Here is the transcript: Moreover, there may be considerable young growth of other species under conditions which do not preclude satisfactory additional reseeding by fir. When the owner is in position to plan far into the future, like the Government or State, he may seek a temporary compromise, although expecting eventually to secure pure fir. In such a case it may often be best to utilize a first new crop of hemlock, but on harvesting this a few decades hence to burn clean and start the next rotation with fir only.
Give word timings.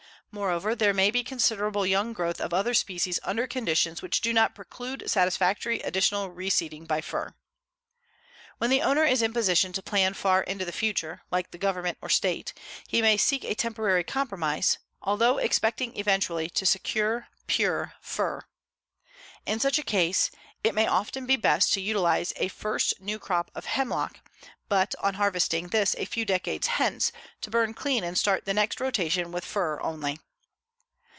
Moreover, 0.33 0.75
there 0.75 0.93
may 0.93 1.11
be 1.11 1.25
considerable 1.25 1.85
young 1.85 2.13
growth 2.13 2.39
of 2.39 2.53
other 2.53 2.73
species 2.73 3.19
under 3.23 3.47
conditions 3.47 4.01
which 4.01 4.21
do 4.21 4.31
not 4.31 4.55
preclude 4.55 5.11
satisfactory 5.11 5.81
additional 5.81 6.29
reseeding 6.31 6.85
by 6.87 7.01
fir. 7.01 7.35
When 8.57 8.69
the 8.69 8.81
owner 8.81 9.03
is 9.03 9.21
in 9.21 9.33
position 9.33 9.73
to 9.73 9.81
plan 9.81 10.13
far 10.13 10.41
into 10.43 10.63
the 10.63 10.71
future, 10.71 11.21
like 11.31 11.51
the 11.51 11.57
Government 11.57 11.97
or 12.01 12.07
State, 12.07 12.53
he 12.87 13.01
may 13.01 13.17
seek 13.17 13.43
a 13.43 13.55
temporary 13.55 14.05
compromise, 14.05 14.77
although 15.01 15.37
expecting 15.37 15.99
eventually 15.99 16.49
to 16.51 16.65
secure 16.65 17.27
pure 17.47 17.95
fir. 17.99 18.45
In 19.45 19.59
such 19.59 19.77
a 19.77 19.83
case 19.83 20.31
it 20.63 20.73
may 20.73 20.87
often 20.87 21.25
be 21.25 21.35
best 21.35 21.73
to 21.73 21.81
utilize 21.81 22.31
a 22.37 22.47
first 22.47 23.01
new 23.01 23.19
crop 23.19 23.51
of 23.53 23.65
hemlock, 23.65 24.21
but 24.69 24.95
on 25.01 25.15
harvesting 25.15 25.67
this 25.67 25.93
a 25.97 26.05
few 26.05 26.23
decades 26.23 26.67
hence 26.67 27.11
to 27.41 27.49
burn 27.49 27.73
clean 27.73 28.05
and 28.05 28.17
start 28.17 28.45
the 28.45 28.53
next 28.53 28.79
rotation 28.79 29.29
with 29.29 29.43
fir 29.43 29.81
only. 29.81 30.17